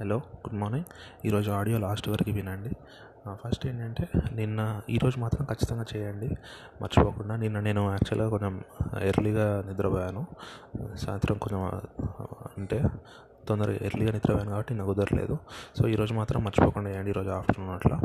Hello 0.00 0.16
good 0.16 0.60
morning. 0.60 0.84
ఈరోజు 1.26 1.50
audio 1.50 1.78
last 1.78 2.08
వరకు 2.08 2.30
వినండి. 2.30 2.76
ఫస్ట్ 3.34 3.66
ఏంటంటే 3.66 4.06
నిన్న 4.32 4.60
ఈరోజు 4.90 5.18
మాత్రం 5.20 5.44
ఖచ్చితంగా 5.50 5.84
చేయండి. 5.94 6.30
మర్చిపోకుండా 6.82 7.36
నిన్న 7.36 7.60
నేను 7.60 7.84
యాక్చువల్గా 7.90 8.28
కొంచెం 8.34 8.56
ఎర్లీగా 9.02 9.46
నిద్రపోయాను. 9.68 10.24
సాయంత్రం 11.04 11.38
కొంచెం 11.38 11.62
అంటే 12.58 12.80
తొందరగా 13.48 13.78
ఎర్లీగా 13.86 14.12
నిద్రపోయాను 14.12 14.50
కాబట్టి 14.50 14.72
నాకు 14.74 14.90
కుదరలేదు. 14.90 15.34
సో 15.78 15.82
ఈరోజు 15.88 16.12
మాత్రం 16.14 16.38
మర్చిపోకుండా 16.44 16.88
చేయండి 16.90 17.10
ఈరోజు 17.10 17.30
ఆఫ్టర్నూన్ 17.30 17.74
అట్లా. 17.74 17.96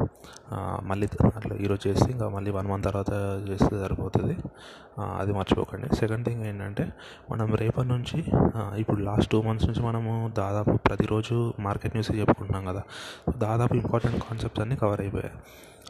మళ్ళీ 0.89 1.07
అట్లా 1.37 1.55
ఈరోజు 1.55 1.81
చేస్తే 1.87 2.07
ఇంకా 2.11 2.27
మళ్ళీ 2.29 2.51
వన్ 2.51 2.67
మంత్ 2.67 2.85
తర్వాత 2.87 3.13
చేస్తే 3.49 3.71
సరిపోతుంది. 3.83 4.35
అది 5.21 5.31
మర్చిపోకండి. 5.33 5.87
సెకండ్ 5.95 6.25
థింగ్ 6.27 6.43
ఏంటంటే 6.45 6.85
మనం 7.31 7.55
రేపటి 7.61 7.87
నుంచి 7.87 8.19
ఇప్పుడు 8.81 8.99
లాస్ట్ 9.01 9.31
టూ 9.31 9.41
మంత్స్ 9.41 9.67
నుంచి 9.67 9.83
మనము 9.87 10.13
దాదాపు 10.37 10.75
ప్రతిరోజు 10.87 11.53
మార్కెట్ 11.59 11.95
న్యూస్ 11.95 12.11
చెప్పుకుంటున్నాం 12.19 12.65
కదా. 12.65 12.83
దాదాపు 13.37 13.75
ఇంపార్టెంట్ 13.75 14.19
కాన్సెప్ట్స్ 14.27 14.63
అన్నీ 14.65 14.75
కవర్ 14.75 15.01
对？ 15.19 15.29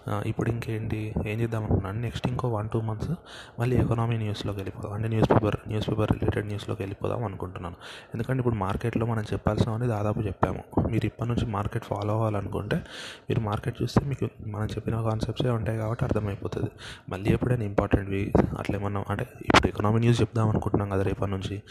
ఇప్పుడు 0.09 0.49
ఇంకేంటి? 0.49 1.13
ఏం 1.27 1.41
చేద్దాం 1.41 1.63
అనుకున్నాను. 1.63 2.01
నెక్స్ట్ 2.01 2.27
ఇంకో 2.27 2.49
వన్ 2.49 2.69
టూ 2.69 2.81
మంత్స్ 2.81 3.11
మళ్ళీ 3.59 3.75
ఎకనామీ 3.77 4.17
న్యూస్లోకి 4.17 4.59
వెళ్ళిపోదాం. 4.59 4.93
అంటే 4.93 5.07
news 5.07 5.29
paper 5.31 5.55
news 5.67 5.89
paper 5.89 6.11
related 6.11 6.47
న్యూస్లోకి 6.47 6.81
వెళ్ళిపోదాం 6.81 7.23
అనుకుంటున్నాను. 7.23 7.75
ఎందుకంటే 8.13 8.39
ఇప్పుడు 8.39 8.55
మార్కెట్లో 8.55 9.05
మనం 9.05 9.23
చెప్పాల్సినవన్నీ 9.33 9.87
దాదాపు 9.87 10.19
చెప్పాము. 10.19 10.63
మీరు 10.91 11.05
ఇప్పటి 11.05 11.29
నుంచి 11.29 11.45
మార్కెట్ 11.45 11.83
ఫాలో 11.83 12.13
అవ్వాలనుకుంటే 12.13 12.75
మీరు 13.29 13.39
మార్కెట్ 13.39 13.81
చూస్తే 13.83 14.05
మీకు 14.05 14.29
మనం 14.47 14.65
చెప్పిన 14.65 15.01
కాన్సెప్ట్సే 15.01 15.49
ఉంటాయి 15.49 15.77
కాబట్టి 15.77 16.05
అర్థమైపోతుంది. 16.05 16.71
మళ్ళీ 17.09 17.31
ఎప్పుడైనా 17.31 17.63
ఇంపార్టెంట్వి 17.63 18.31
అట్లా 18.59 18.77
ఏమన్నా 18.77 19.05
అంటే 19.09 19.27
ఇప్పుడు 19.45 19.67
ఎకనామీ 19.67 19.99
న్యూస్ 19.99 20.21
చెప్దాం 20.21 20.49
అనుకుంటున్నాం 20.49 20.89
కదా 20.89 21.01
రేపటి 21.01 21.31
నుంచి. 21.31 21.61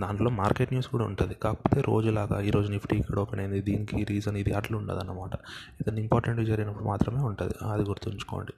దాంట్లో 0.00 0.30
మార్కెట్ 0.30 0.72
న్యూస్ 0.72 0.88
కూడా 0.88 1.04
ఉంటుంది. 1.04 1.34
కాకపోతే 1.34 1.80
రోజులాగా 1.80 2.40
ఈరోజు 2.40 2.70
నిఫ్టీ 2.70 2.96
ఇక్కడ 2.96 3.18
ఓపెన్ 3.18 3.40
అయింది. 3.40 3.60
దీనికి 3.60 4.04
రీజన్ 4.04 4.36
ఇది 4.36 4.52
అట్లా 4.52 4.78
ఉండదు 4.78 4.98
అన్నమాట 4.98 5.34
ఏదైనా 5.80 6.00
ఇంపార్టెంట్ 6.00 6.40
జరిగినప్పుడు 6.46 6.84
మాత్రమే 6.84 7.20
ఉంటుంది. 7.20 7.54
అది 7.80 7.88
గుర్తుంచుకోండి. 7.88 8.52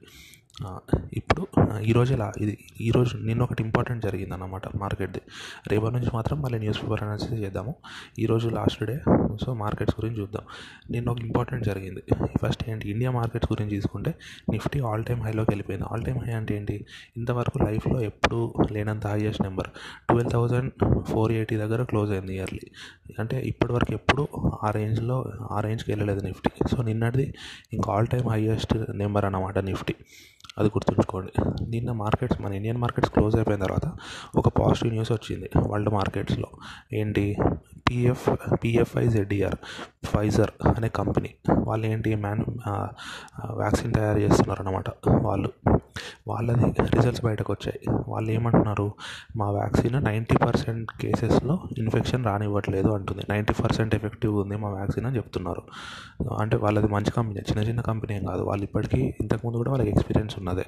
ఇప్పుడు 1.13 1.47
ఈరోజు 1.81 2.13
ఇలా 2.13 2.31
ఇది 2.37 2.57
ఈరోజు 2.81 3.17
నిన్న 3.17 3.43
ఒకటి 3.43 3.63
ఇంపార్టెంట్ 3.63 4.05
జరిగింది 4.05 4.33
అన్నమాట 4.33 4.77
మార్కెట్ది. 4.77 5.21
రేపటి 5.67 5.93
నుంచి 5.93 6.09
మాత్రం 6.13 6.41
మళ్ళీ 6.41 6.59
న్యూస్ 6.59 6.83
పేపర్ 6.83 7.03
అనాలిసిస్ 7.03 7.33
చేద్దాము. 7.33 7.75
ఈరోజు 8.19 8.49
లాస్ట్ 8.49 8.83
డే 8.83 8.99
సో 9.41 9.53
మార్కెట్స్ 9.53 9.95
గురించి 10.01 10.21
చూద్దాం. 10.21 10.43
నిన్న 10.91 11.09
ఒక 11.09 11.19
ఇంపార్టెంట్ 11.19 11.65
జరిగింది. 11.65 12.03
ఫస్ట్ 12.43 12.69
ఏంటి? 12.69 12.91
ఇండియా 12.91 13.11
మార్కెట్స్ 13.11 13.51
గురించి 13.51 13.71
తీసుకుంటే 13.71 14.13
నిఫ్టీ 14.51 14.79
ఆల్ 14.79 15.05
టైమ్ 15.05 15.21
హైలోకి 15.21 15.51
వెళ్ళిపోయింది. 15.51 15.85
ఆల్ 15.91 16.05
టైమ్ 16.05 16.17
హై 16.17 16.33
అంటే 16.33 16.57
ఏంటి? 16.57 16.85
ఇంతవరకు 17.17 17.57
లైఫ్లో 17.57 18.01
ఎప్పుడు 18.01 18.53
లేనంత 18.71 19.07
highest 19.07 19.41
number 19.41 19.67
twelve 20.09 20.31
thousand 20.31 20.71
four 21.03 21.31
eighty 21.31 21.57
దగ్గర 21.57 21.83
క్లోజ్ 21.83 22.11
అయింది 22.11 22.35
ఇయర్లీ 22.35 22.59
అంటే 23.19 23.41
ఇప్పటివరకు 23.41 23.93
ఎప్పుడు 23.93 24.27
ఆ 24.63 24.69
రేంజ్లో 24.71 25.25
ఆ 25.51 25.59
రేంజ్కి 25.59 25.91
వెళ్ళలేదు 25.91 26.21
నిఫ్టీ 26.25 26.49
సో 26.71 26.81
నిన్నటిది 26.81 27.33
ఇంకా 27.73 27.93
ఆల్ 27.93 28.07
టైమ్ 28.07 28.27
హైయెస్ట్ 28.27 28.91
నెంబర్ 28.91 29.25
అన్నమాట 29.25 29.57
నిఫ్టీ 29.57 29.95
అది 30.57 30.69
గుర్తుంచుకోండి. 30.69 31.31
నిన్న 31.69 31.91
మార్కెట్స్ 31.91 32.41
మన 32.41 32.53
ఇండియన్ 32.53 32.77
మార్కెట్స్ 32.77 33.11
క్లోజ్ 33.11 33.35
అయిపోయిన 33.35 33.61
తర్వాత 33.63 33.91
ఒక 34.35 34.47
పాజిటివ్ 34.47 34.93
న్యూస్ 34.93 35.11
వచ్చింది 35.11 35.49
వరల్డ్ 35.57 35.89
మార్కెట్స్లో. 35.89 36.47
ఏంటి? 36.93 37.37
పిఎఫ్ 37.89 38.29
పిఎఫ్ఐ 38.63 39.07
జెడ్ఈఆర్ 39.07 39.55
ఫైజర్ 40.05 40.51
అనే 40.77 40.87
కంపెనీ. 40.87 41.35
వాళ్ళు 41.57 41.87
ఏంటి 41.87 42.15
మ్యాన్ 42.15 42.43
వ్యాక్సిన్ 43.51 43.93
తయారు 43.93 44.19
చేస్తున్నారు 44.19 44.63
అనమాట 44.63 44.89
వాళ్ళు. 45.21 45.79
వాళ్ళది 46.27 46.65
రిజల్ట్స్ 46.95 47.25
బయటకు 47.25 47.53
వచ్చాయి 47.53 47.95
వాళ్ళు 48.07 48.31
ఏమంటున్నారు 48.31 48.93
మా 49.37 49.51
వ్యాక్సిన్ 49.51 50.05
నైంటీ 50.05 50.37
పర్సెంట్ 50.37 50.91
కేసెస్లో 51.01 51.59
ఇన్ఫెక్షన్ 51.77 52.25
రానివ్వట్లేదు 52.25 52.87
అంటుంది. 52.87 53.21
నైంటీ 53.29 53.53
పర్సెంట్ 53.63 53.95
ఎఫెక్టివ్ 53.95 54.35
ఉంది 54.35 54.55
మా 54.55 54.69
వ్యాక్సిన్ 54.69 55.05
అని 55.05 55.15
చెప్తున్నారు. 55.15 55.63
అంటే 56.39 56.57
వాళ్ళది 56.57 56.87
మంచి 56.87 57.11
కంపెనీ 57.11 57.39
చిన్న 57.39 57.69
చిన్న 57.69 57.81
కంపెనీ 57.81 58.15
ఏం 58.15 58.25
కాదు. 58.25 58.41
వాళ్ళు 58.41 58.63
ఇప్పటికీ 58.63 59.13
ఇంతకుముందు 59.21 59.57
కూడా 59.57 59.71
వాళ్ళకి 59.71 59.89
ఎక్స్పీరియన్స్ 59.89 60.39
ఉన్నదే. 60.39 60.65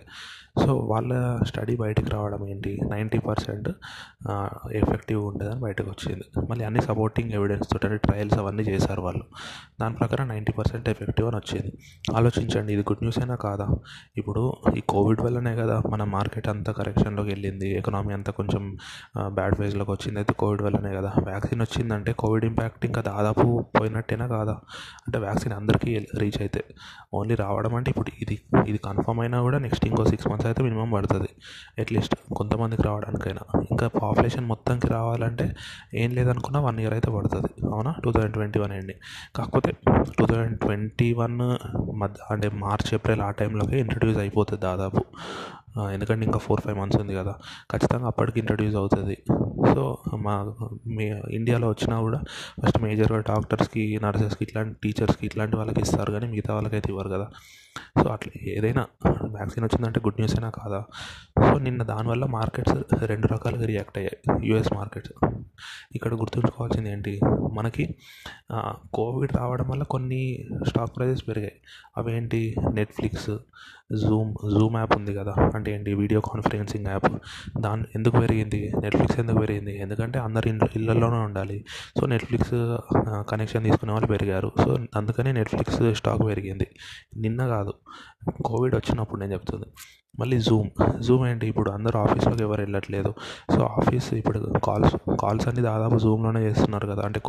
సో 0.65 0.75
వాళ్ళ 0.75 1.39
స్టడీ 1.43 1.75
బయటికి 1.75 2.09
రావడం 2.09 2.49
ఏంటి? 2.49 2.79
నైంటీ 2.91 3.17
పర్సెంట్ 3.17 3.69
ఎఫెక్టివ్ 4.73 5.25
ఉండదని 5.25 5.59
బయటకు 5.59 5.89
వచ్చింది 5.89 6.23
మళ్ళీ 6.49 6.65
అన్ని 6.65 6.81
సపోర్టింగ్ 6.81 7.31
ఎవిడెన్స్ 7.31 7.69
తోటి 7.69 7.97
ట్రయల్స్ 7.97 8.37
అవన్నీ 8.37 8.63
చేశారు 8.63 9.01
వాళ్ళు. 9.01 9.23
దాని 9.81 9.95
ప్రకారం 9.95 10.27
నైంటీ 10.27 10.53
పర్సెంట్ 10.53 10.89
ఎఫెక్టివ్ 10.89 11.27
అని 11.27 11.37
వచ్చింది. 11.37 11.71
ఆలోచించండి 12.15 12.73
ఇది 12.73 12.81
గుడ్ 12.81 13.03
న్యూస్ 13.03 13.19
అయినా 13.19 13.35
కాదా? 13.35 13.67
ఇప్పుడు 14.17 14.53
ఈ 14.77 14.81
కోవిడ్ 14.89 15.14
కోవిడ్ 15.15 15.35
వల్లనే 15.35 15.55
కదా 15.55 15.81
మన 15.89 16.03
మార్కెట్ 16.03 16.47
అంతా 16.47 16.71
కరెక్షన్లోకి 16.71 17.29
వెళ్ళింది. 17.29 17.77
ఎకనామీ 17.77 18.13
అంతా 18.13 18.31
కొంచెం 18.31 18.77
బ్యాడ్ 19.27 19.55
ఫేజ్లోకి 19.55 19.91
వచ్చింది. 19.91 20.19
అయితే 20.19 20.33
కోవిడ్ 20.33 20.61
వల్లనే 20.61 20.95
కదా. 20.95 21.13
వ్యాక్సిన్ 21.23 21.61
వచ్చిందంటే 21.61 22.13
కోవిడ్ 22.13 22.45
ఇంపాక్ట్ 22.45 22.85
ఇంకా 22.85 23.01
దాదాపు 23.01 23.65
పోయినట్టేనా 23.79 24.27
కాదా? 24.27 24.51
అంటే 25.07 25.17
వ్యాక్సిన్ 25.19 25.53
అందరికీ 25.53 26.05
రీచ్ 26.19 26.41
అయితే. 26.41 26.63
ఓన్లీ 27.13 27.35
రావడం 27.35 27.75
అంటే 27.75 27.89
ఇప్పుడు 27.89 28.11
ఇది 28.21 28.41
ఇది 28.67 28.77
కన్ఫర్మ్ 28.77 29.19
అయినా 29.19 29.41
కూడా 29.41 29.57
నెక్స్ట్ 29.59 29.87
ఇంకో 29.87 30.05
సిక్స్ 30.05 30.27
మంత్స్ 30.27 30.47
అయితే 30.47 30.63
మినిమం 30.63 30.91
పడుతుంది. 30.91 31.29
అట్లీస్ట్ 31.81 32.15
కొంతమందికి 32.35 32.83
రావడానికైనా. 32.83 33.63
ఇంకా 33.71 33.87
పాపులేషన్ 33.87 34.45
మొత్తంకి 34.45 34.87
రావాలంటే 34.87 35.55
ఏం 35.93 36.11
లేదనుకున్నా 36.11 36.59
వన్ 36.59 36.79
ఇయర్ 36.79 36.93
అయితే 36.93 37.11
పడుతుంది. 37.11 37.73
అవునా? 37.73 37.95
టూ 38.03 38.11
థౌజండ్ 38.11 38.33
ట్వంటీ 38.33 38.59
వన్ 38.59 38.71
అండి. 38.71 38.95
కాకపోతే 39.35 39.71
టూ 40.19 40.25
థౌజండ్ 40.25 40.59
ట్వంటీ 40.59 41.13
వన్ 41.13 41.39
మధ్య 41.95 42.33
అంటే 42.33 42.49
మార్చ్ 42.49 42.93
ఏప్రిల్ 42.93 43.21
ఆ 43.21 43.31
టైంలోకి 43.31 43.79
ఇంట్రడ్యూస్ 43.79 44.17
అయిపోతుంది 44.17 44.61
దాదాపు. 44.61 45.04
ఎందుకంటే 45.93 46.23
ఇంకా 46.25 46.39
ఫోర్ 46.39 46.61
ఫైవ్ 46.61 46.77
మంత్స్ 46.77 46.99
ఉంది 47.01 47.13
కదా. 47.15 47.33
ఖచ్చితంగా 47.71 48.07
అప్పటికి 48.07 48.37
ఇంట్రడ్యూస్ 48.39 48.75
అవుతుంది. 48.75 49.15
సో 49.73 49.97
మా 50.25 50.35
మీ 50.97 51.05
ఇండియాలో 51.37 51.67
వచ్చినా 51.69 51.95
కూడా 51.99 52.19
ఫస్ట్ 52.61 52.79
మేజర్గా 52.83 53.19
డాక్టర్స్కి 53.19 53.99
నర్సెస్కి 54.03 54.43
ఇట్లాంటి 54.43 54.75
టీచర్స్కి 54.83 55.25
ఇట్లాంటి 55.25 55.55
వాళ్ళకి 55.55 55.81
ఇస్తారు 55.81 56.11
కానీ 56.11 56.27
మిగతా 56.27 56.53
వాళ్ళకైతే 56.53 56.89
ఇవ్వరు 56.89 57.09
కదా. 57.09 57.27
సో 58.01 58.09
అట్లా 58.09 58.31
ఏదైనా 58.51 58.83
వ్యాక్సిన్ 59.35 59.63
వచ్చిందంటే 59.65 59.99
గుడ్ 60.05 60.19
న్యూస్ 60.19 60.35
అయినా 60.35 60.49
కాదా? 60.49 60.79
సో 61.45 61.57
నిన్న 61.57 61.83
దానివల్ల 61.83 62.25
మార్కెట్స్ 62.25 62.77
రెండు 63.05 63.27
రకాలుగా 63.27 63.65
రియాక్ట్ 63.65 63.97
అయ్యాయి. 63.97 64.17
యూఎస్ 64.49 64.71
మార్కెట్స్ 64.73 65.13
ఇక్కడ 65.95 66.13
గుర్తుంచుకోవాల్సింది 66.13 66.89
ఏంటి? 66.91 67.13
మనకి 67.53 67.85
కోవిడ్ 68.93 69.33
రావడం 69.37 69.67
వల్ల 69.69 69.83
కొన్ని 69.83 70.21
స్టాక్ 70.67 70.93
ప్రైజెస్ 70.97 71.23
పెరిగాయి. 71.27 71.57
అవేంటి? 71.97 72.55
నెట్ఫ్లిక్స్ 72.73 73.31
జూమ్ 73.93 74.33
జూమ్ 74.51 74.77
యాప్ 74.77 74.95
ఉంది 74.95 75.13
కదా. 75.15 75.33
అంటే 75.55 75.75
ఏంటి? 75.75 75.93
వీడియో 75.93 76.21
కాన్ఫరెన్సింగ్ 76.21 76.85
యాప్ 76.87 77.05
దాని 77.61 77.83
ఎందుకు 77.95 78.19
పెరిగింది? 78.19 78.71
నెట్ఫ్లిక్స్ 78.81 79.19
ఎందుకు 79.19 79.37
పెరిగింది? 79.37 79.81
ఎందుకంటే 79.81 80.19
అందరు 80.19 80.47
ఇంట్లో 80.47 80.69
ఇళ్ళలోనే 80.75 81.17
ఉండాలి. 81.17 81.65
సో 81.99 82.07
నెట్ఫ్లిక్స్ 82.07 82.77
కనెక్షన్ 83.29 83.63
తీసుకునే 83.63 83.91
వాళ్ళు 83.91 84.07
పెరిగారు. 84.07 84.51
సో 84.65 84.77
అందుకనే 84.95 85.31
నెట్ఫ్లిక్స్ 85.31 85.93
స్టాక్ 85.93 86.21
పెరిగింది. 86.25 86.67
నిన్న 87.17 87.47
కాదు. 87.47 87.73
కోవిడ్ 88.45 88.75
వచ్చినప్పుడు 88.75 89.19
నేను 89.19 89.33
చెప్తుంది. 89.33 89.65
మళ్ళీ 90.19 90.39
జూమ్ 90.39 90.69
జూమ్ 90.99 91.27
ఏంటి? 91.27 91.47
ఇప్పుడు 91.47 91.71
అందరూ 91.71 91.99
ఆఫీస్లోకి 91.99 92.43
ఎవరు 92.43 92.61
వెళ్ళట్లేదు. 92.61 93.13
సో 93.55 93.63
ఆఫీస్ 93.65 94.13
ఇప్పుడు 94.13 94.53
కాల్స్ 94.63 94.95
కాల్స్ 95.21 95.47
అన్ని 95.47 95.63
దాదాపు 95.63 95.97
జూమ్లోనే 95.99 96.41
చేస్తున్నారు 96.41 96.87
కదా. 96.87 97.01
అంటే 97.05 97.21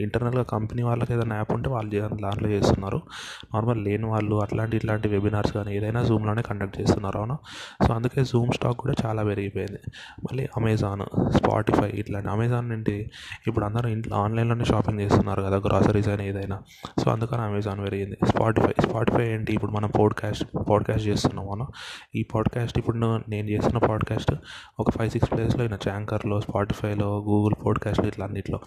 ఇంటర్నల్గా 0.00 0.42
కంపెనీ 0.42 0.82
వాళ్ళకి 0.82 1.12
ఏదైనా 1.12 1.36
యాప్ 1.36 1.52
ఉంటే 1.52 1.70
వాళ్ళు 1.70 2.08
దాంట్లో 2.22 2.48
చేస్తున్నారు. 2.48 3.00
నార్మల్ 3.54 3.84
లేని 3.84 4.06
వాళ్ళు 4.06 4.36
అట్లాంటి 4.36 4.76
ఇట్లాంటి 4.76 5.08
వెబినార్స్ 5.08 5.52
కానీ 5.52 5.76
ఏదైనా 5.76 6.03
జూమ్లోనే 6.04 6.42
కండక్ట్ 6.42 6.80
చేస్తున్నారు 6.80 7.18
అవునా? 7.18 7.38
సో 7.88 7.94
అందుకే 7.94 8.24
జూమ్ 8.24 8.52
స్టాక్ 8.52 8.76
కూడా 8.76 8.94
చాలా 9.06 9.22
పెరిగిపోయింది. 9.22 9.78
మళ్ళీ 10.20 10.48
అమెజాన్ 10.56 11.32
స్పాటిఫై 11.32 11.90
ఇట్లాంటి 11.90 12.28
అమెజాన్ 12.28 12.72
ఏంటి? 12.72 13.10
ఇప్పుడు 13.46 13.64
అందరూ 13.64 13.88
ఇంట్లో 13.88 14.16
ఆన్లైన్లోనే 14.16 14.64
షాపింగ్ 14.64 15.00
చేస్తున్నారు 15.00 15.42
కదా 15.42 15.56
గ్రాసరీస్ 15.56 16.08
అయినా 16.08 16.24
ఏదైనా. 16.24 16.62
సో 17.04 17.10
అందుకని 17.10 17.42
అమెజాన్ 17.42 17.84
పెరిగింది. 17.84 18.18
స్పాటిఫై 18.28 18.72
స్పాటిఫై 18.80 19.28
ఏంటి? 19.28 19.52
ఇప్పుడు 19.54 19.70
మనం 19.70 19.90
పోడ్కాస్ట్ 19.90 20.44
పాడ్కాస్ట్ 20.70 21.08
చేస్తున్నాం 21.08 21.46
మనం 21.46 21.66
ఈ 22.14 22.22
పాడ్కాస్ట్ 22.22 22.78
ఇప్పుడు 22.78 22.96
నేను 23.28 23.48
చేస్తున్న 23.48 23.78
పాడ్కాస్ట్ 23.78 24.32
ఒక 24.80 24.90
ఫైవ్ 24.90 25.10
సిక్స్ 25.10 25.30
ప్లేస్లో 25.30 25.62
అయినా 25.62 25.78
యాంకర్లో 25.86 26.40
స్పాటిఫైలో 26.40 27.24
గూగుల్ 27.28 27.54
పాడ్కాస్ట్లో 27.66 28.06
ఇట్లా 28.06 28.24
అన్నిట్లో. 28.24 28.60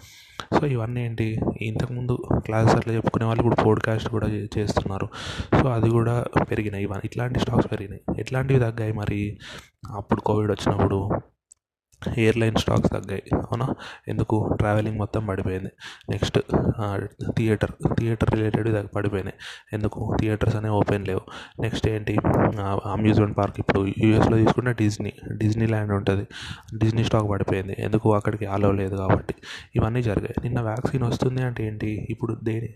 సో 0.54 0.66
ఇవన్నీ 0.66 1.04
ఏంటి? 1.04 1.40
ఇంతకుముందు 1.62 2.18
క్లాసెస్ 2.36 2.76
అట్లా 2.76 2.94
చెప్పుకునే 2.94 3.24
వాళ్ళు 3.24 3.44
ఇప్పుడు 3.44 3.64
పోడ్కాస్ట్ 3.64 4.08
కూడా 4.08 4.26
చేస్తున్నారు. 4.26 5.08
సో 5.62 5.68
అది 5.68 5.90
కూడా 5.90 6.24
పెరిగినాయి. 6.50 6.84
ఇవన్నీ 6.84 7.02
ఇట్లాంటి 7.04 7.38
స్టాక్స్ 7.38 7.72
పెరిగినాయి. 7.72 8.20
ఎట్లాంటివి 8.20 8.60
తగ్గాయి 8.60 8.92
మరి? 8.92 9.38
అప్పుడు 9.96 10.20
కోవిడ్ 10.20 10.50
వచ్చినప్పుడు 10.50 11.10
ఎయిర్లైన్ 12.18 12.56
స్టాక్స్ 12.56 12.90
తగ్గాయి 12.90 13.22
అవునా? 13.36 13.74
ఎందుకు? 14.08 14.54
ట్రావెలింగ్ 14.58 14.98
మొత్తం 14.98 15.26
పడిపోయింది. 15.26 15.70
నెక్స్ట్ 16.10 16.38
థియేటర్ 17.36 17.70
థియేటర్ 17.98 18.30
రిలేటెడ్ 18.30 18.96
పడిపోయినాయి. 18.96 19.34
ఎందుకు? 19.72 20.16
థియేటర్స్ 20.20 20.56
అనేవి 20.56 20.74
ఓపెన్ 20.74 21.06
లేవు. 21.06 21.20
నెక్స్ట్ 21.62 21.88
ఏంటి? 21.88 22.16
అమ్యూజ్మెంట్ 22.92 23.38
పార్క్ 23.38 23.56
ఇప్పుడు 23.58 23.86
యూఎస్లో 23.98 24.36
తీసుకుంటే 24.38 24.72
డిజ్నీ 24.72 25.12
డిజ్నీ 25.32 25.66
ల్యాండ్ 25.66 25.92
ఉంటుంది. 25.92 26.26
డిజ్నీ 26.78 27.04
స్టాక్ 27.04 27.30
పడిపోయింది. 27.30 27.76
ఎందుకు? 27.78 28.14
అక్కడికి 28.14 28.46
ఆలో 28.46 28.72
లేదు 28.72 28.96
కాబట్టి. 28.96 29.34
ఇవన్నీ 29.76 30.02
జరిగాయి. 30.02 30.34
నిన్న 30.44 30.60
వ్యాక్సిన్ 30.60 31.02
వస్తుంది 31.02 31.42
అంటే 31.42 31.66
ఏంటి? 31.66 32.06
ఇప్పుడు 32.10 32.36
దేని 32.44 32.68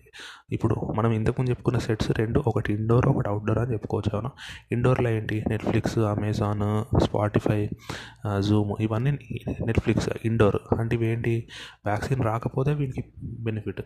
ఇప్పుడు 0.53 0.75
మనం 0.75 1.13
ఇంతకుముందు 1.13 1.51
చెప్పుకున్న 1.51 1.79
సెట్స్ 1.79 2.11
రెండు 2.19 2.45
ఒకటి 2.47 2.73
ఇండోర్ 2.73 3.07
ఒకటి 3.07 3.29
అవుట్డోర్ 3.29 3.59
అని 3.59 3.73
చెప్పుకోవచ్చు 3.73 4.17
అవునా? 4.17 4.31
ఇండోర్లో 4.73 5.11
ఏంటి? 5.11 5.45
నెట్ఫ్లిక్స్ 5.49 5.99
అమెజాన్ 5.99 6.65
స్పాటిఫై 7.01 7.69
జూమ్ 8.41 8.75
ఇవన్నీ 8.81 9.12
నెట్ఫ్లిక్స్ 9.67 10.11
ఇండోర్ 10.25 10.59
అంటే 10.79 10.97
ఇవేంటి 10.97 11.35
వ్యాక్సిన్ 11.87 12.23
రాకపోతే 12.25 12.75
వీనికి 12.75 13.05
బెనిఫిట్ 13.20 13.82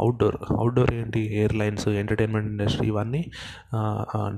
అవుట్డోర్ 0.00 0.36
అవుట్డోర్ 0.58 0.90
ఏంటి? 0.94 1.20
ఎయిర్లైన్స్ 1.38 1.88
ఎంటర్టైన్మెంట్ 1.88 2.48
ఇండస్ట్రీ 2.50 2.86
ఇవన్నీ 2.88 3.20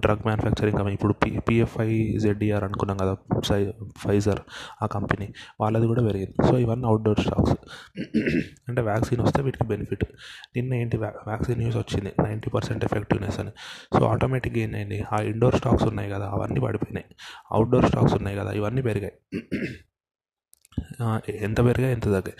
డ్రగ్ 0.02 0.22
మ్యానుఫ్యాక్చరింగ్ 0.26 0.88
ఇప్పుడు 0.88 1.12
పి 1.12 1.30
పిఎఫ్ఐ 1.48 1.88
జెడ్డిఆర్ 2.18 2.64
అనుకున్నాం 2.64 2.96
కదా 3.02 3.14
సై 3.48 3.60
ఫైజర్ 3.96 4.40
ఆ 4.82 4.86
కంపెనీ 4.86 5.26
వాళ్ళది 5.60 5.86
కూడా 5.86 6.02
పెరిగింది. 6.06 6.34
సో 6.48 6.58
ఇవన్నీ 6.58 6.86
అవుట్డోర్ 6.86 7.20
స్టాక్స్ 7.20 7.54
అంటే 8.68 8.82
వ్యాక్సిన్ 8.82 9.20
వస్తే 9.20 9.42
వీటికి 9.42 9.64
బెనిఫిట్ 9.64 10.04
నిన్న 10.56 10.74
ఏంటి? 10.74 10.96
వ్యాక్సిన్ 11.02 11.58
న్యూస్ 11.58 11.76
వచ్చింది. 11.76 12.12
నైంటీ 12.26 12.50
పర్సెంట్ 12.50 12.84
ఎఫెక్టివ్నెస్ 12.84 13.40
అని. 13.40 13.54
సో 13.98 14.04
ఆటోమేటిక్గా 14.06 14.62
ఏంటండి? 14.62 15.00
ఆ 15.12 15.18
ఇండోర్ 15.32 15.54
స్టాక్స్ 15.54 15.86
ఉన్నాయి 15.92 16.10
కదా 16.10 16.28
అవన్నీ 16.34 16.60
పడిపోయినాయి. 16.60 17.06
అవుట్డోర్ 17.52 17.86
స్టాక్స్ 17.86 18.14
ఉన్నాయి 18.14 18.36
కదా 18.36 18.52
ఇవన్నీ 18.52 18.82
పెరిగాయి. 18.82 19.16
ఎంత 21.28 21.58
పెరిగాయి 21.64 21.92
ఎంత 21.92 22.04
తగ్గాయి. 22.04 22.36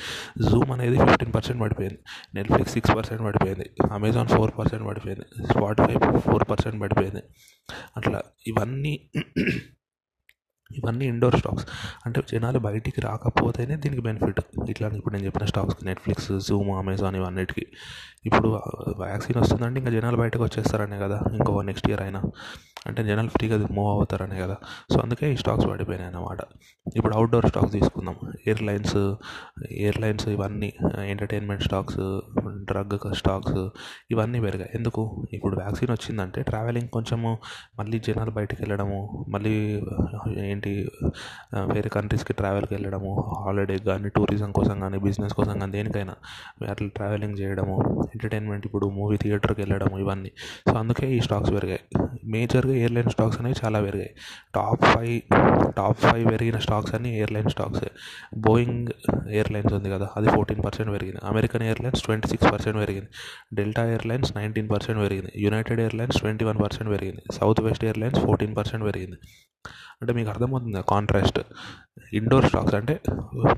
జూమ్ 0.51 0.73
అనేది 0.73 0.97
ఫిఫ్టీన్ 0.99 1.35
పర్సెంట్ 1.35 1.61
పడిపోయింది. 1.63 1.99
నెట్ఫ్లిక్స్ 2.35 2.73
సిక్స్ 2.73 2.93
పర్సెంట్ 2.97 3.23
పడిపోయింది. 3.23 3.67
అమెజాన్ 3.93 4.29
ఫోర్ 4.29 4.53
పర్సెంట్ 4.59 4.87
పడిపోయింది. 4.87 5.27
స్పాటిఫై 5.53 5.95
ఫోర్ 6.19 6.45
పర్సెంట్ 6.51 6.83
పడిపోయింది. 6.83 7.23
అట్లా 7.97 8.21
ఇవన్నీ 8.47 8.95
ఇవన్నీ 10.71 11.05
ఇండోర్ 11.07 11.37
స్టాక్స్ 11.37 11.67
అంటే 12.07 12.21
జనాలు 12.33 12.59
బయటికి 12.59 13.01
రాకపోతేనే 13.01 13.77
దీనికి 13.77 14.03
బెనిఫిట్ 14.03 14.41
ఇట్లా 14.71 14.89
ఇప్పుడు 14.89 15.15
నేను 15.15 15.25
చెప్పిన 15.25 15.45
స్టాక్స్ 15.45 15.85
నెట్ఫ్లిక్స్ 15.87 16.33
జూమ్ 16.49 16.71
అమెజాన్ 16.79 17.17
ఇవన్నిటికి. 17.17 17.65
ఇప్పుడు 18.27 18.49
వ్యాక్సిన్ 18.99 19.39
వస్తుందంటే 19.39 19.81
ఇంకా 19.81 19.91
జనాలు 19.91 20.17
బయటకు 20.17 20.43
వచ్చేస్తారనే 20.43 20.99
కదా 20.99 21.21
ఇంకో 21.33 21.63
నెక్స్ట్ 21.63 21.89
ఇయర్ 21.89 22.03
అయినా. 22.03 22.23
అంటే 22.87 23.05
జనాలు 23.05 23.29
ఫ్రీగా 23.29 23.69
మూవ్ 23.71 23.89
అవుతారనే 23.89 24.41
కదా. 24.41 24.57
సో 24.93 25.01
అందుకే 25.01 25.33
ఈ 25.33 25.37
స్టాక్స్ 25.37 25.67
పడిపోయినాయి 25.67 26.09
అన్నమాట. 26.09 26.39
ఇప్పుడు 26.97 27.15
అవుట్డోర్ 27.15 27.47
స్టాక్స్ 27.47 27.73
తీసుకుందాం. 27.73 28.17
ఎయిర్లైన్స్ 28.47 28.97
ఎయిర్లైన్స్ 29.71 30.29
ఇవన్నీ 30.29 30.73
ఎంటర్టైన్మెంట్ 31.07 31.63
స్టాక్స్ 31.63 31.99
డ్రగ్ 32.49 33.15
స్టాక్స్ 33.15 33.69
ఇవన్నీ 34.11 34.41
పెరిగాయి. 34.41 34.71
ఎందుకు? 34.75 35.27
ఇప్పుడు 35.33 35.57
వ్యాక్సిన్ 35.57 35.91
వచ్చిందంటే 35.91 36.43
ట్రావెలింగ్ 36.43 36.89
కొంచెము 36.89 37.39
మళ్ళీ 37.79 37.99
జనాలు 37.99 38.31
బయటికి 38.31 38.63
వెళ్ళడము 38.63 39.25
మళ్ళీ 39.29 39.83
ఏంటి 40.41 40.91
వేరే 41.73 41.89
కంట్రీస్కి 41.89 42.33
ట్రావెల్కి 42.33 42.75
వెళ్ళడము 42.75 43.25
హాలిడే 43.45 43.79
కానీ 43.79 44.09
టూరిజం 44.09 44.53
కోసం 44.53 44.81
కానీ 44.81 44.99
బిజినెస్ 44.99 45.35
కోసం 45.35 45.59
కానీ 45.59 45.73
దేనికైనా 45.73 46.15
అట్లా 46.71 46.89
ట్రావెలింగ్ 46.89 47.39
చేయడము 47.41 48.09
ఎంటర్టైన్మెంట్ 48.15 48.67
ఇప్పుడు 48.67 48.87
మూవీ 48.87 49.17
థియేటర్కి 49.17 49.61
వెళ్ళడము 49.61 49.99
ఇవన్నీ. 49.99 50.31
సో 50.69 50.79
అందుకే 50.79 51.13
ఈ 51.17 51.21
స్టాక్స్ 51.21 51.53
పెరిగాయి. 51.53 51.81
మేజర్గా 52.25 52.75
ఎయిర్లైన్ 52.75 53.11
స్టాక్స్ 53.11 53.41
అనేవి 53.41 53.55
చాలా 53.65 53.81
పెరిగాయి. 53.81 54.15
టాప్ 54.55 54.85
ఫైవ్ 54.85 55.21
టాప్ 55.77 55.99
ఫైవ్ 55.99 56.31
పెరిగిన 56.31 56.59
స్టాక్స్ 56.59 56.95
అన్ని 56.95 57.17
ఎయిర్లైన్ 57.17 57.49
స్టాక్స్. 57.49 57.85
బోయింగ్ 58.39 58.89
ఎయిర్లైన్స్ 59.31 59.73
ఉంది 59.73 59.91
కదా 59.91 60.09
అది 60.17 60.29
ఫోర్టీన్ 60.29 60.65
పర్సెంట్ 60.65 60.93
పెరిగింది. 60.93 61.21
American 61.25 61.63
Airlines 61.63 62.03
twenty 62.03 62.29
six 62.35 62.53
percent 62.53 62.79
పెరిగింది. 62.79 63.09
డెల్టా 63.55 63.87
ఎయిర్లైన్స్ 63.87 64.37
నైన్టీన్ 64.37 64.71
పర్సెంట్ 64.71 65.01
పెరిగింది. 65.01 65.33
United 65.37 65.81
Airlines 65.81 66.19
twenty 66.19 66.45
one 66.45 66.63
percent 66.63 66.93
పెరిగింది. 66.93 67.23
South 67.33 67.61
west 67.61 67.85
airlines 67.85 68.21
fourteen 68.21 68.57
percent 68.57 68.85
పెరిగింది. 68.85 69.17
అంటే 70.03 70.13
మీకు 70.13 70.31
అర్థమవుతుంది 70.31 70.83
కాంట్రాస్ట్ 70.89 71.41
ఇండోర్ 72.13 72.47
స్టాక్స్ 72.47 72.75
అంటే 72.75 73.01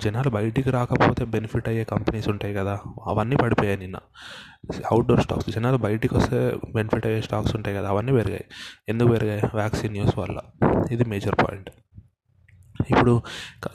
జనాలు 0.02 0.30
బయటికి 0.30 0.70
రాకపోతే 0.70 1.24
బెనిఫిట్ 1.24 1.68
అయ్యే 1.68 1.84
కంపెనీస్ 1.84 2.28
ఉంటాయి 2.28 2.54
కదా. 2.54 2.78
అవన్నీ 3.06 3.36
పడిపోయాయి 3.36 3.78
నిన్న. 3.78 3.96
అవుట్డోర్ 4.90 5.20
స్టాక్స్ 5.20 5.50
జనాలు 5.50 5.76
బయటికి 5.76 6.14
వస్తే 6.14 6.56
బెనిఫిట్ 6.74 7.06
అయ్యే 7.06 7.20
స్టాక్స్ 7.20 7.56
ఉంటాయి 7.56 7.76
కదా. 7.76 7.88
అవన్నీ 7.88 8.12
పెరిగాయి. 8.12 8.44
ఎందుకు 8.88 9.08
పెరిగాయి? 9.08 9.42
వ్యాక్సిన్ 9.54 9.92
న్యూస్ 9.92 10.18
వల్ల. 10.18 10.40
ఇది 10.90 11.04
మేజర్ 11.04 11.34
పాయింట్ 11.34 11.70
ఇప్పుడు 12.90 13.22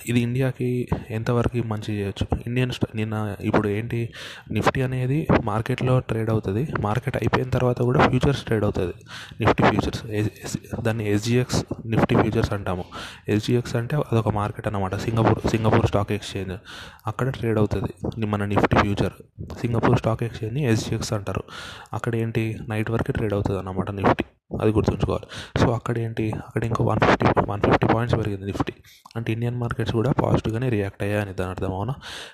ఇది 0.06 0.20
ఇండియాకి 0.20 0.90
ఎంతవరకు 1.10 1.68
మంచి 1.68 1.98
చేయొచ్చు? 1.98 2.28
ఇండియన్ 2.48 2.72
నిన్న 2.96 3.36
ఇప్పుడు 3.42 3.68
ఏంటి 3.68 4.10
నిఫ్టీ 4.52 4.82
అనేది 4.82 5.28
మార్కెట్లో 5.44 6.00
ట్రేడ్ 6.00 6.30
అవుతుంది. 6.30 6.68
మార్కెట్ 6.80 7.18
అయిపోయిన 7.18 7.50
తర్వాత 7.50 7.82
కూడా 7.82 8.08
ఫ్యూచర్స్ 8.08 8.44
ట్రేడ్ 8.44 8.64
అవుతుంది. 8.64 8.94
నిఫ్టీ 9.42 9.64
ఫ్యూచర్స్ 9.64 10.58
దాన్ని 10.80 11.12
ఎస్జిఎక్స్ 11.12 11.66
నిఫ్టీ 11.86 12.16
ఫ్యూచర్స్ 12.16 12.54
అంటాము. 12.54 12.84
ఎస్జిఎక్స్ 13.30 13.76
అంటే 13.76 13.96
అదొక 13.96 14.30
మార్కెట్ 14.30 14.68
అనమాట 14.68 14.96
సింగపూర్ 14.96 15.50
సింగపూర్ 15.50 15.88
స్టాక్ 15.88 16.12
ఎక్స్చేంజ్. 16.12 16.58
అక్కడ 17.08 17.30
ట్రేడ్ 17.30 17.58
అవుతుంది. 17.58 18.26
మన 18.26 18.46
నిఫ్టీ 18.46 18.78
ఫ్యూచర్. 18.78 19.14
సింగపూర్ 19.62 20.00
స్టాక్ 20.00 20.24
ఎక్స్చేంజ్ని 20.24 20.66
ఎస్జిఎక్స్ 20.66 21.14
అంటారు. 21.14 21.44
అక్కడ 21.94 22.16
ఏంటి 22.16 22.58
నైట్ 22.70 22.92
వరకు 22.92 23.12
ట్రేడ్ 23.12 23.34
అవుతుంది 23.34 23.60
అన్నమాట 23.60 23.92
నిఫ్టీ. 23.92 24.24
అది 24.62 24.72
గుర్తుంచుకోవాలి. 24.72 25.28
సో 25.60 25.72
అక్కడ 25.72 25.98
ఏంటి? 25.98 26.32
అక్కడ 26.32 26.64
ఇంకో 26.64 26.84
one 26.84 27.00
fifty 27.00 27.26
one 27.48 27.62
fifty 27.62 27.88
points 27.88 28.18
పెరిగింది 28.18 28.46
నిఫ్టీ 28.46 28.74
అంటే 29.16 29.34
ఇండియన్ 29.34 29.58
మార్కెట్స్ 29.58 29.94
కూడా 29.94 30.12
పాజిటివ్గానే 30.12 30.70
రియాక్ట్ 30.70 31.04
అయ్యాయని 31.04 31.34
దాని 31.34 31.50
అర్థం 31.50 31.74
అవునా? 31.74 31.94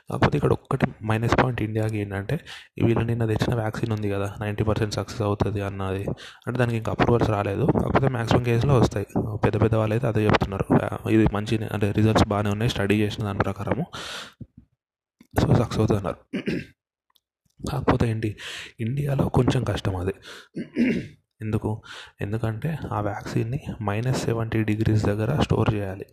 కాకపోతే 0.09 0.37
ఇక్కడ 0.37 0.51
ఒక్కటి 0.53 0.87
మైనస్ 1.05 1.35
పాయింట్ 1.37 1.61
ఇండియాకి 1.61 1.97
ఏంటంటే 1.97 2.39
వీళ్ళు 2.83 3.03
నిన్న 3.03 3.25
తెచ్చిన 3.25 3.55
వ్యాక్సిన్ 3.55 3.91
ఉంది 3.91 4.09
కదా 4.11 4.33
నైంటీ 4.41 4.63
పర్సెంట్ 4.63 4.93
సక్సెస్ 4.93 5.21
అవుతుంది 5.21 5.61
అన్నది. 5.61 6.03
అంటే 6.47 6.57
దానికి 6.59 6.77
ఇంకా 6.77 6.91
అప్రూవల్స్ 6.91 7.29
రాలేదు. 7.29 7.65
కాకపోతే 7.65 8.07
మ్యాక్సిమం 8.07 8.43
కేసులో 8.43 8.79
వస్తాయి. 8.79 9.07
పెద్ద 9.45 9.61
పెద్ద 9.61 9.75
వాళ్ళు 9.75 9.93
అయితే 9.93 10.07
అదే 10.07 10.25
చెప్తున్నారు. 10.25 10.65
ఇది 11.09 11.27
మంచి 11.33 11.65
అంటే 11.73 11.91
రిజల్ట్స్ 11.91 12.27
బాగానే 12.27 12.49
ఉన్నాయి 12.49 12.69
స్టడీ 12.69 12.97
చేసిన 13.01 13.23
దాని 13.23 13.39
ప్రకారము. 13.39 13.85
సో 15.41 15.47
సక్సెస్ 15.53 15.79
అవుతున్నారు 15.79 16.17
కాకపోతే 17.71 18.09
ఏంటి? 18.09 18.37
ఇండియాలో 18.79 19.25
కొంచెం 19.29 19.63
కష్టం 19.63 19.95
అది. 19.95 20.13
ఎందుకు? 21.41 21.81
ఎందుకంటే 22.21 22.77
ఆ 22.91 23.01
వ్యాక్సిన్ని 23.01 23.59
మైనస్ 23.83 24.21
సెవెంటీ 24.23 24.63
డిగ్రీస్ 24.63 25.05
దగ్గర 25.05 25.41
స్టోర్ 25.41 25.73
చేయాలి. 25.73 26.05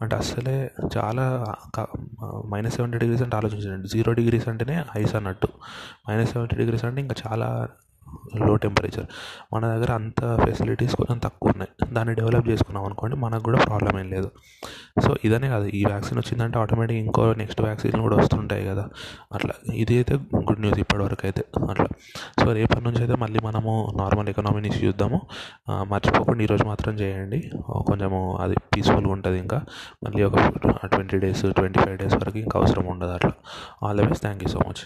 అంటే 0.00 0.16
అస్సలే 0.16 0.70
చాలా 0.96 1.44
మైనస్ 2.46 2.74
సెవెంటీ 2.74 2.98
డిగ్రీస్ 2.98 3.22
అంటే 3.22 3.36
ఆలోచించండి. 3.36 3.88
జీరో 3.88 4.12
డిగ్రీస్ 4.12 4.48
అంటేనే 4.48 4.84
ఐస్ 4.98 5.14
అన్నట్టు. 5.14 5.48
మైనస్ 6.10 6.30
సెవెంటీ 6.30 6.56
డిగ్రీస్ 6.56 6.84
అంటే 6.84 7.00
ఇంకా 7.00 7.14
చాలా 7.28 7.68
లో 8.46 8.52
టెంపరేచర్ 8.62 9.06
మన 9.54 9.62
దగ్గర 9.72 9.90
అంత 10.00 10.20
ఫెసిలిటీస్ 10.44 10.94
కొంచెం 11.00 11.18
తక్కువ 11.24 11.52
ఉన్నాయి. 11.54 11.70
దాన్ని 11.94 12.14
డెవలప్ 12.20 12.46
చేసుకున్నాం 12.48 12.84
అనుకోండి 12.84 13.16
మనకు 13.16 13.44
కూడా 13.48 13.58
ప్రాబ్లం 13.64 13.94
ఏం 14.00 14.08
లేదు. 14.14 14.28
సో 15.04 15.10
ఇదనే 15.24 15.48
కాదు. 15.48 15.66
ఈ 15.78 15.82
వ్యాక్సిన్ 15.84 16.18
వచ్చిందంటే 16.18 16.58
ఆటోమేటిక్ 16.58 16.98
ఇంకో 16.98 17.24
నెక్స్ట్ 17.32 17.60
వ్యాక్సిన్ 17.62 18.00
కూడా 18.06 18.16
వస్తుంటాయి 18.16 18.64
కదా. 18.66 18.84
అట్లా. 19.32 19.54
ఇది 19.82 19.94
అయితే 19.94 20.14
గుడ్ 20.48 20.60
న్యూస్ 20.60 20.78
ఇప్పటివరకు 20.84 21.24
అయితే 21.24 21.44
అట్లా. 21.70 21.88
సో 22.42 22.46
రేపటి 22.52 22.84
నుంచి 22.84 23.00
అయితే 23.00 23.16
మళ్ళీ 23.24 23.40
మనము 23.48 23.74
నార్మల్ 23.96 24.28
ఎకనామీ 24.28 24.62
నుంచి 24.66 24.80
చూద్దాము. 24.86 25.20
మర్చిపోకుండా 25.92 26.42
ఈరోజు 26.42 26.64
మాత్రం 26.64 26.94
చేయండి. 27.02 27.40
కొంచెము 27.90 28.22
అది 28.44 28.56
పీస్ఫుల్గా 28.74 29.12
ఉంటుంది 29.12 29.38
ఇంకా. 29.44 29.60
మళ్ళీ 30.06 30.22
ఒక 30.30 30.38
twenty 30.94 31.18
days 31.26 31.46
twenty 31.60 31.80
five 31.80 31.98
days 31.98 32.14
వరకు 32.14 32.38
ఇంకా 32.38 32.58
అవసరం 32.60 32.86
ఉండదు 32.86 33.14
అట్లా. 33.18 33.34
All 33.82 33.98
the 34.00 34.08
best 34.08 34.24
thank 34.26 34.44
you 34.46 34.52
so 34.56 34.62
much 34.68 34.82